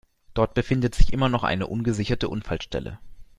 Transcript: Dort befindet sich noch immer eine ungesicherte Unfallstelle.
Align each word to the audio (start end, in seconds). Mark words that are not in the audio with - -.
Dort 0.33 0.55
befindet 0.55 0.95
sich 0.95 1.11
noch 1.11 1.11
immer 1.27 1.43
eine 1.43 1.67
ungesicherte 1.67 2.27
Unfallstelle. 2.27 2.97